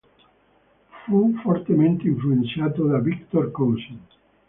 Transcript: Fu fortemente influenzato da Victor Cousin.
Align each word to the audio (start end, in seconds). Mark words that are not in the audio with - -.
Fu 1.05 1.31
fortemente 1.43 2.07
influenzato 2.07 2.87
da 2.87 2.97
Victor 2.97 3.51
Cousin. 3.51 3.99